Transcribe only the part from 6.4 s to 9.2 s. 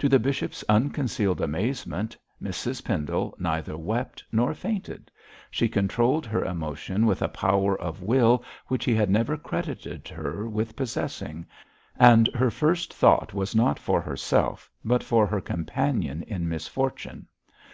emotion with a power of will which he had